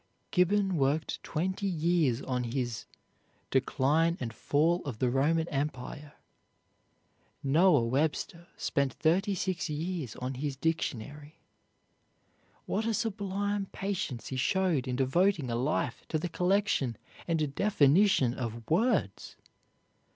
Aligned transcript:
Gibbon 0.31 0.77
worked 0.77 1.21
twenty 1.21 1.67
years 1.67 2.23
on 2.23 2.43
his 2.45 2.85
"Decline 3.51 4.17
and 4.19 4.33
Fall 4.33 4.81
of 4.83 4.97
the 4.97 5.11
Roman 5.11 5.47
Empire." 5.49 6.13
Noah 7.43 7.85
Webster 7.85 8.47
spent 8.57 8.93
thirty 8.95 9.35
six 9.35 9.69
years 9.69 10.15
on 10.15 10.33
his 10.33 10.55
dictionary. 10.55 11.37
What 12.65 12.87
a 12.87 12.95
sublime 12.95 13.67
patience 13.67 14.29
he 14.29 14.37
showed 14.37 14.87
in 14.87 14.95
devoting 14.95 15.51
a 15.51 15.55
life 15.55 16.03
to 16.07 16.17
the 16.17 16.29
collection 16.29 16.97
and 17.27 17.53
definition 17.53 18.33
of 18.33 18.67
words! 18.71 19.35